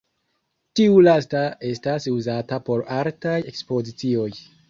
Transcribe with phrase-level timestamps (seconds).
[0.79, 1.41] Tiu lasta
[1.73, 4.29] estas uzata por artaj ekspozicioj.